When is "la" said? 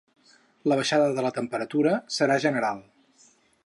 0.71-0.77, 1.27-1.33